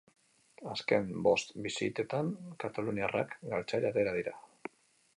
[0.71, 2.33] Azken bost bisitetan,
[2.65, 4.39] kataluniarrak galtzaile atera dira.